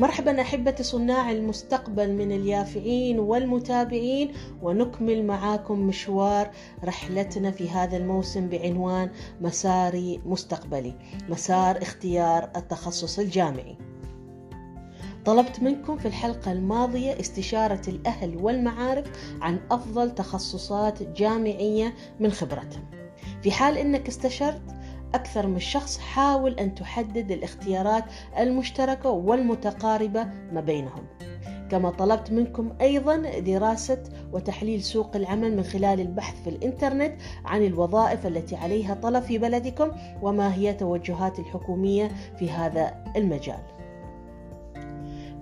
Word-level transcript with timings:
مرحبا 0.00 0.40
احبتي 0.40 0.82
صناع 0.82 1.30
المستقبل 1.30 2.12
من 2.12 2.32
اليافعين 2.32 3.18
والمتابعين 3.18 4.32
ونكمل 4.62 5.26
معاكم 5.26 5.80
مشوار 5.80 6.50
رحلتنا 6.84 7.50
في 7.50 7.70
هذا 7.70 7.96
الموسم 7.96 8.48
بعنوان 8.48 9.10
مساري 9.40 10.20
مستقبلي 10.26 10.94
مسار 11.28 11.82
اختيار 11.82 12.50
التخصص 12.56 13.18
الجامعي. 13.18 13.76
طلبت 15.24 15.62
منكم 15.62 15.98
في 15.98 16.08
الحلقة 16.08 16.52
الماضية 16.52 17.20
استشارة 17.20 17.82
الأهل 17.88 18.36
والمعارف 18.36 19.36
عن 19.40 19.60
أفضل 19.70 20.14
تخصصات 20.14 21.02
جامعية 21.02 21.94
من 22.20 22.30
خبرتهم. 22.30 22.84
في 23.42 23.50
حال 23.50 23.78
أنك 23.78 24.08
استشرت 24.08 24.73
أكثر 25.14 25.46
من 25.46 25.58
شخص 25.58 25.98
حاول 25.98 26.58
أن 26.58 26.74
تحدد 26.74 27.30
الاختيارات 27.32 28.04
المشتركة 28.38 29.10
والمتقاربة 29.10 30.24
ما 30.52 30.60
بينهم. 30.60 31.06
كما 31.70 31.90
طلبت 31.90 32.32
منكم 32.32 32.72
أيضا 32.80 33.16
دراسة 33.38 34.02
وتحليل 34.32 34.82
سوق 34.82 35.16
العمل 35.16 35.56
من 35.56 35.62
خلال 35.62 36.00
البحث 36.00 36.42
في 36.42 36.50
الإنترنت 36.50 37.12
عن 37.44 37.64
الوظائف 37.64 38.26
التي 38.26 38.56
عليها 38.56 38.94
طلب 38.94 39.22
في 39.22 39.38
بلدكم 39.38 39.90
وما 40.22 40.54
هي 40.54 40.74
توجهات 40.74 41.38
الحكومية 41.38 42.10
في 42.38 42.50
هذا 42.50 42.94
المجال. 43.16 43.73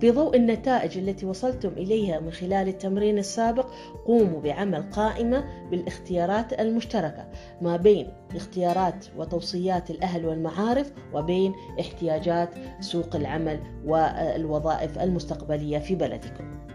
في 0.03 0.11
ضوء 0.11 0.35
النتائج 0.35 0.97
التي 0.97 1.25
وصلتم 1.25 1.69
إليها 1.69 2.19
من 2.19 2.31
خلال 2.31 2.67
التمرين 2.67 3.17
السابق 3.17 3.65
قوموا 4.05 4.41
بعمل 4.41 4.83
قائمة 4.91 5.43
بالاختيارات 5.71 6.59
المشتركة 6.59 7.27
ما 7.61 7.77
بين 7.77 8.07
اختيارات 8.35 9.05
وتوصيات 9.17 9.89
الأهل 9.89 10.25
والمعارف 10.25 10.91
وبين 11.13 11.53
احتياجات 11.79 12.49
سوق 12.79 13.15
العمل 13.15 13.59
والوظائف 13.85 14.99
المستقبلية 14.99 15.79
في 15.79 15.95
بلدكم. 15.95 16.72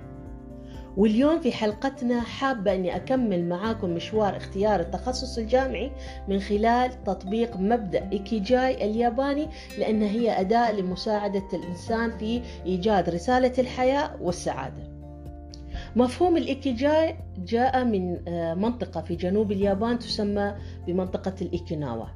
واليوم 0.99 1.41
في 1.41 1.53
حلقتنا 1.53 2.21
حابة 2.21 2.75
أني 2.75 2.97
أكمل 2.97 3.49
معاكم 3.49 3.91
مشوار 3.91 4.37
اختيار 4.37 4.81
التخصص 4.81 5.39
الجامعي 5.39 5.93
من 6.29 6.41
خلال 6.41 7.05
تطبيق 7.05 7.57
مبدأ 7.57 8.09
إيكيجاي 8.13 8.85
الياباني 8.85 9.49
لأن 9.79 10.03
هي 10.03 10.41
أداة 10.41 10.73
لمساعدة 10.73 11.49
الإنسان 11.53 12.19
في 12.19 12.43
إيجاد 12.67 13.09
رسالة 13.09 13.53
الحياة 13.59 14.11
والسعادة. 14.21 14.83
مفهوم 15.97 16.37
الإيكيجاي 16.37 17.17
جاء 17.39 17.85
من 17.85 18.19
منطقة 18.61 19.01
في 19.01 19.17
جنوب 19.17 19.53
اليابان 19.53 19.99
تسمى 19.99 20.55
بمنطقة 20.87 21.35
الإيكيناوا. 21.43 22.07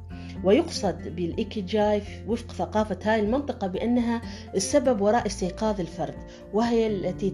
ويقصد 0.44 1.08
بالإيكيجاي 1.16 2.02
وفق 2.26 2.52
ثقافة 2.52 2.98
هذه 3.02 3.20
المنطقة 3.20 3.66
بأنها 3.66 4.22
السبب 4.54 5.00
وراء 5.00 5.26
استيقاظ 5.26 5.80
الفرد 5.80 6.14
وهي 6.52 6.86
التي 6.86 7.30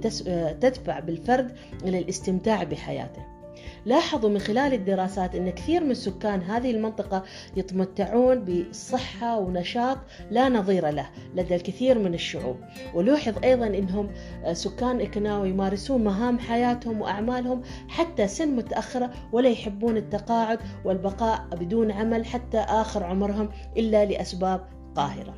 تدفع 0.60 0.98
بالفرد 0.98 1.56
إلى 1.84 1.98
الاستمتاع 1.98 2.64
بحياته. 2.64 3.37
لاحظوا 3.86 4.30
من 4.30 4.38
خلال 4.38 4.74
الدراسات 4.74 5.34
أن 5.34 5.50
كثير 5.50 5.84
من 5.84 5.94
سكان 5.94 6.42
هذه 6.42 6.70
المنطقة 6.70 7.24
يتمتعون 7.56 8.44
بصحة 8.44 9.38
ونشاط 9.38 9.98
لا 10.30 10.48
نظير 10.48 10.88
له 10.90 11.10
لدى 11.34 11.54
الكثير 11.54 11.98
من 11.98 12.14
الشعوب. 12.14 12.56
ولوحظ 12.94 13.44
أيضا 13.44 13.66
أنهم 13.66 14.10
سكان 14.52 15.00
إكناو 15.00 15.44
يمارسون 15.44 16.04
مهام 16.04 16.38
حياتهم 16.38 17.00
وأعمالهم 17.00 17.62
حتى 17.88 18.28
سن 18.28 18.56
متأخرة 18.56 19.10
ولا 19.32 19.48
يحبون 19.48 19.96
التقاعد 19.96 20.58
والبقاء 20.84 21.48
بدون 21.52 21.90
عمل 21.90 22.26
حتى 22.26 22.58
آخر 22.58 23.04
عمرهم 23.04 23.48
إلا 23.76 24.04
لأسباب 24.04 24.66
قاهرة. 24.94 25.34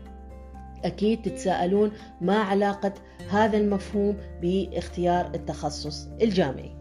أكيد 0.85 1.23
تتساءلون 1.23 1.93
ما 2.21 2.39
علاقة 2.39 2.95
هذا 3.31 3.57
المفهوم 3.57 4.17
باختيار 4.43 5.31
التخصص 5.35 6.09
الجامعي. 6.23 6.80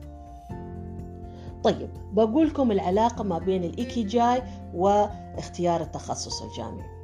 طيب 1.63 1.89
بقول 2.13 2.47
لكم 2.47 2.71
العلاقة 2.71 3.23
ما 3.23 3.39
بين 3.39 3.63
الإيكيجاي 3.63 4.43
واختيار 4.75 5.81
التخصص 5.81 6.41
الجامعي. 6.41 6.99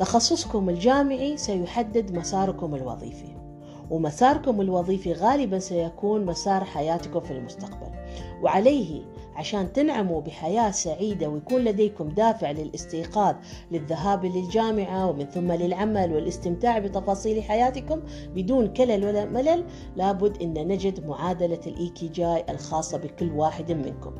تخصصكم 0.00 0.68
الجامعي 0.68 1.36
سيحدد 1.36 2.12
مساركم 2.12 2.74
الوظيفي 2.74 3.36
ومساركم 3.90 4.60
الوظيفي 4.60 5.12
غالبا 5.12 5.58
سيكون 5.58 6.24
مسار 6.24 6.64
حياتكم 6.64 7.20
في 7.20 7.30
المستقبل 7.30 7.90
وعليه 8.42 9.02
عشان 9.40 9.72
تنعموا 9.72 10.20
بحياة 10.20 10.70
سعيدة 10.70 11.28
ويكون 11.28 11.64
لديكم 11.64 12.08
دافع 12.08 12.50
للاستيقاظ 12.50 13.34
للذهاب 13.70 14.24
للجامعة 14.24 15.10
ومن 15.10 15.24
ثم 15.24 15.52
للعمل 15.52 16.12
والاستمتاع 16.12 16.78
بتفاصيل 16.78 17.42
حياتكم 17.42 18.02
بدون 18.34 18.72
كلل 18.72 19.04
ولا 19.04 19.24
ملل. 19.24 19.64
لابد 19.96 20.42
أن 20.42 20.68
نجد 20.68 21.06
معادلة 21.06 21.60
الإيكيجاي 21.66 22.44
الخاصة 22.48 22.98
بكل 22.98 23.32
واحد 23.32 23.72
منكم. 23.72 24.14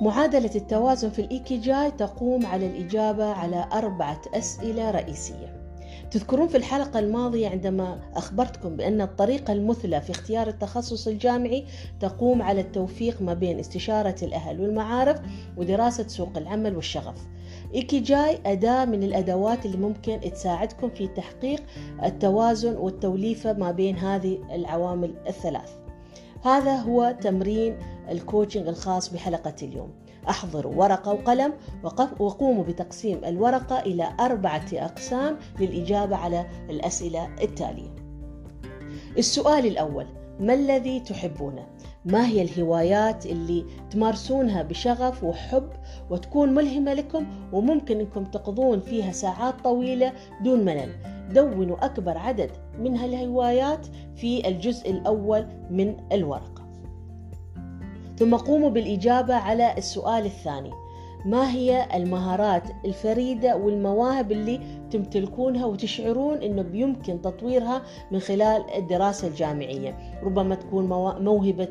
معادلة 0.00 0.54
التوازن 0.54 1.10
في 1.10 1.18
الإيكيجاي 1.18 1.90
تقوم 1.90 2.46
على 2.46 2.66
الإجابة 2.66 3.24
على 3.24 3.68
أربعة 3.72 4.20
أسئلة 4.34 4.90
رئيسية. 4.90 5.65
تذكرون 6.10 6.48
في 6.48 6.56
الحلقة 6.56 6.98
الماضية 6.98 7.48
عندما 7.48 7.98
أخبرتكم 8.14 8.76
بأن 8.76 9.00
الطريقة 9.00 9.52
المثلى 9.52 10.00
في 10.00 10.10
اختيار 10.10 10.48
التخصص 10.48 11.08
الجامعي 11.08 11.64
تقوم 12.00 12.42
على 12.42 12.60
التوفيق 12.60 13.22
ما 13.22 13.34
بين 13.34 13.58
استشارة 13.58 14.16
الأهل 14.22 14.60
والمعارف 14.60 15.20
ودراسة 15.56 16.08
سوق 16.08 16.36
العمل 16.36 16.76
والشغف. 16.76 17.26
إيكيجاي 17.74 18.38
أداة 18.46 18.84
من 18.84 19.02
الأدوات 19.02 19.66
اللي 19.66 19.76
ممكن 19.76 20.20
تساعدكم 20.20 20.90
في 20.90 21.06
تحقيق 21.06 21.62
التوازن 22.04 22.76
والتوليفة 22.76 23.52
ما 23.52 23.70
بين 23.70 23.96
هذه 23.96 24.38
العوامل 24.54 25.14
الثلاث. 25.28 25.70
هذا 26.44 26.76
هو 26.76 27.16
تمرين 27.20 27.78
الكوتشنج 28.10 28.68
الخاص 28.68 29.12
بحلقة 29.12 29.54
اليوم. 29.62 30.05
أحضروا 30.28 30.74
ورقة 30.74 31.12
وقلم 31.12 31.52
وقوموا 32.18 32.64
بتقسيم 32.64 33.24
الورقة 33.24 33.80
إلى 33.80 34.08
أربعة 34.20 34.66
أقسام 34.72 35.36
للإجابة 35.60 36.16
على 36.16 36.46
الأسئلة 36.70 37.28
التالية. 37.42 37.94
السؤال 39.18 39.66
الأول 39.66 40.06
ما 40.40 40.54
الذي 40.54 41.00
تحبونه؟ 41.00 41.66
ما 42.04 42.26
هي 42.26 42.42
الهوايات 42.42 43.26
اللي 43.26 43.64
تمارسونها 43.90 44.62
بشغف 44.62 45.24
وحب 45.24 45.68
وتكون 46.10 46.54
ملهمة 46.54 46.94
لكم 46.94 47.26
وممكن 47.52 48.00
أنكم 48.00 48.24
تقضون 48.24 48.80
فيها 48.80 49.12
ساعات 49.12 49.54
طويلة 49.64 50.12
دون 50.44 50.64
ملل 50.64 50.92
دونوا 51.34 51.84
أكبر 51.84 52.18
عدد 52.18 52.50
من 52.78 52.96
هالهوايات 52.96 53.86
في 54.14 54.48
الجزء 54.48 54.90
الأول 54.90 55.46
من 55.70 55.96
الورقة. 56.12 56.65
ثم 58.18 58.36
قوموا 58.36 58.70
بالإجابة 58.70 59.34
على 59.34 59.74
السؤال 59.78 60.26
الثاني. 60.26 60.70
ما 61.24 61.50
هي 61.50 61.88
المهارات 61.94 62.62
الفريدة 62.84 63.56
والمواهب 63.56 64.32
اللي 64.32 64.60
تمتلكونها 64.90 65.66
وتشعرون 65.66 66.42
أنه 66.42 66.62
بيمكن 66.62 67.22
تطويرها 67.22 67.82
من 68.10 68.18
خلال 68.18 68.64
الدراسة 68.76 69.28
الجامعية؟ 69.28 70.18
ربما 70.22 70.54
تكون 70.54 70.86
موهبة 71.24 71.68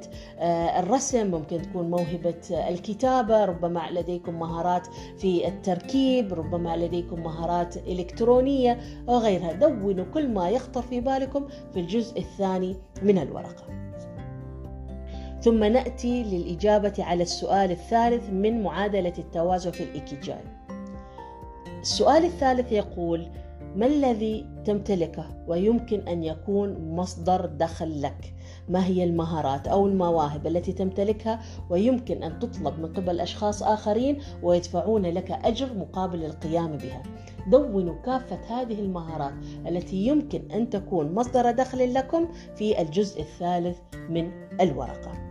الرسم 0.79 1.31
ممكن 1.31 1.61
تكون 1.61 1.89
موهبة 1.89 2.67
الكتابة 2.69 3.45
ربما 3.45 3.89
لديكم 3.91 4.39
مهارات 4.39 4.88
في 5.17 5.47
التركيب 5.47 6.34
ربما 6.34 6.78
لديكم 6.78 7.23
مهارات 7.23 7.78
إلكترونية 7.78 8.79
وغيرها 9.07 9.53
دونوا 9.53 10.05
كل 10.13 10.28
ما 10.28 10.50
يخطر 10.50 10.81
في 10.81 11.00
بالكم 11.00 11.47
في 11.73 11.79
الجزء 11.79 12.19
الثاني 12.19 12.75
من 13.03 13.17
الورقة. 13.17 13.84
ثم 15.45 15.63
نأتي 15.63 16.23
للإجابة 16.23 16.94
على 17.00 17.23
السؤال 17.23 17.72
الثالث 17.72 18.29
من 18.29 18.64
معادلة 18.64 19.14
التوازن 19.19 19.72
في 19.72 19.84
الإيكيجاي. 19.84 20.43
السؤال 21.81 22.25
الثالث 22.25 22.72
يقول: 22.72 23.28
ما 23.75 23.85
الذي 23.85 24.46
تمتلكه 24.66 25.25
ويمكن 25.47 26.08
أن 26.08 26.23
يكون 26.23 26.96
مصدر 26.96 27.46
دخل 27.46 28.02
لك؟ 28.02 28.34
ما 28.69 28.85
هي 28.85 29.03
المهارات 29.03 29.67
أو 29.67 29.87
المواهب 29.87 30.47
التي 30.47 30.73
تمتلكها 30.73 31.40
ويمكن 31.69 32.23
أن 32.23 32.40
تطلب 32.40 32.79
من 32.79 32.93
قبل 32.93 33.19
أشخاص 33.19 33.64
آخرين 33.64 34.17
ويدفعون 34.43 35.05
لك 35.05 35.31
أجر 35.31 35.73
مقابل 35.73 36.25
القيام 36.25 36.78
بها؟ 36.78 37.03
دونوا 37.52 38.02
كافة 38.02 38.61
هذه 38.61 38.79
المهارات 38.79 39.34
التي 39.67 39.96
يمكن 39.96 40.52
أن 40.52 40.69
تكون 40.69 41.16
مصدر 41.16 41.52
دخل 41.52 41.93
لكم 41.93 42.28
في 42.55 42.81
الجزء 42.81 43.22
الثالث 43.22 43.78
من 44.09 44.31
الورقة. 44.61 45.24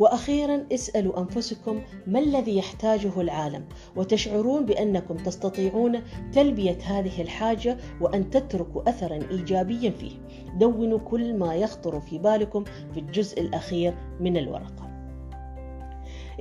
وأخيرا 0.00 0.66
اسألوا 0.72 1.20
أنفسكم 1.20 1.80
ما 2.06 2.18
الذي 2.18 2.56
يحتاجه 2.56 3.20
العالم 3.20 3.64
وتشعرون 3.96 4.66
بأنكم 4.66 5.16
تستطيعون 5.16 6.02
تلبية 6.32 6.78
هذه 6.84 7.22
الحاجة 7.22 7.76
وأن 8.00 8.30
تتركوا 8.30 8.88
اثرا 8.88 9.18
ايجابيا 9.30 9.90
فيه. 9.90 10.12
دونوا 10.58 10.98
كل 10.98 11.34
ما 11.34 11.54
يخطر 11.54 12.00
في 12.00 12.18
بالكم 12.18 12.64
في 12.64 13.00
الجزء 13.00 13.40
الأخير 13.40 13.94
من 14.20 14.36
الورقة. 14.36 14.89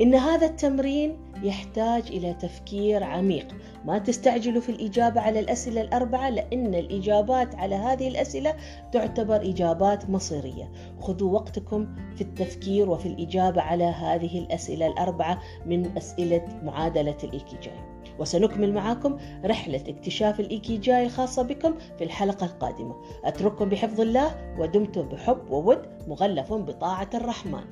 إن 0.01 0.15
هذا 0.15 0.45
التمرين 0.45 1.17
يحتاج 1.43 2.07
إلى 2.07 2.33
تفكير 2.33 3.03
عميق. 3.03 3.47
ما 3.85 3.97
تستعجلوا 3.97 4.61
في 4.61 4.69
الإجابة 4.69 5.21
على 5.21 5.39
الأسئلة 5.39 5.81
الأربعة 5.81 6.29
لأن 6.29 6.75
الإجابات 6.75 7.55
على 7.55 7.75
هذه 7.75 8.07
الأسئلة 8.07 8.55
تعتبر 8.91 9.35
إجابات 9.35 10.09
مصيرية. 10.09 10.71
خذوا 10.99 11.33
وقتكم 11.33 11.95
في 12.15 12.21
التفكير 12.21 12.89
وفي 12.89 13.05
الإجابة 13.05 13.61
على 13.61 13.83
هذه 13.83 14.39
الأسئلة 14.39 14.87
الأربعة 14.87 15.39
من 15.65 15.97
أسئلة 15.97 16.45
معادلة 16.63 17.17
الإيكيجاي. 17.23 17.79
وسنكمل 18.19 18.73
معكم 18.73 19.17
رحلة 19.45 19.83
اكتشاف 19.87 20.39
الإيكيجاي 20.39 21.05
الخاصة 21.05 21.43
بكم 21.43 21.73
في 21.97 22.03
الحلقة 22.03 22.45
القادمة. 22.45 22.95
أترككم 23.23 23.69
بحفظ 23.69 24.01
الله 24.01 24.55
ودمتم 24.59 25.01
بحب 25.01 25.51
وود 25.51 25.81
مغلف 26.07 26.53
بطاعة 26.53 27.09
الرحمن. 27.13 27.63